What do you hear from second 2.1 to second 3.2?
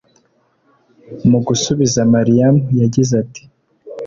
Mariam yagize